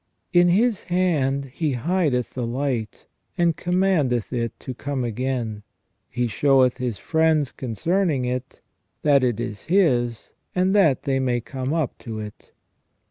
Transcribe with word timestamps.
"In 0.41 0.47
His 0.47 0.85
hand 0.85 1.51
He 1.53 1.73
hideth 1.75 2.31
the 2.31 2.47
light, 2.47 3.05
and 3.37 3.55
commandeth 3.55 4.33
it 4.33 4.59
to 4.61 4.73
come 4.73 5.03
again. 5.03 5.61
He 6.09 6.25
showeth 6.25 6.77
His 6.77 6.97
friends 6.97 7.51
concerning 7.51 8.25
it, 8.25 8.61
that 9.03 9.23
it 9.23 9.39
is 9.39 9.65
His, 9.65 10.31
and 10.55 10.73
that 10.73 11.03
they 11.03 11.19
may 11.19 11.39
come 11.39 11.71
up 11.71 11.95
to 11.99 12.17
it." 12.19 12.51